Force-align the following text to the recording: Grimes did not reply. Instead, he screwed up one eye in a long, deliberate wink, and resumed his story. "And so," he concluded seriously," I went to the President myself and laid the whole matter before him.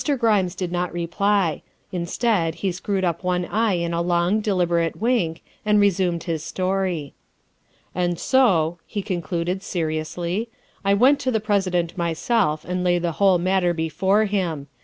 Grimes 0.17 0.55
did 0.55 0.71
not 0.71 0.91
reply. 0.91 1.61
Instead, 1.91 2.55
he 2.65 2.71
screwed 2.71 3.03
up 3.03 3.23
one 3.23 3.45
eye 3.45 3.73
in 3.75 3.93
a 3.93 4.01
long, 4.01 4.39
deliberate 4.39 4.95
wink, 4.95 5.43
and 5.63 5.79
resumed 5.79 6.23
his 6.23 6.43
story. 6.43 7.13
"And 7.93 8.17
so," 8.17 8.79
he 8.87 9.03
concluded 9.03 9.61
seriously," 9.61 10.49
I 10.83 10.95
went 10.95 11.19
to 11.19 11.29
the 11.29 11.39
President 11.39 11.99
myself 11.99 12.65
and 12.65 12.83
laid 12.83 13.03
the 13.03 13.11
whole 13.21 13.37
matter 13.37 13.75
before 13.75 14.25
him. 14.25 14.65